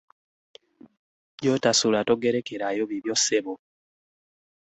[1.41, 3.53] Gy'otasula togerekerayo bibya ssebo.